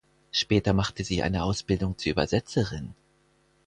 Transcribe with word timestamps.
Später 0.31 0.73
machte 0.73 1.03
sie 1.03 1.21
eine 1.21 1.43
Ausbildung 1.43 1.95
zur 1.95 2.13
Übersetzerin. 2.13 2.95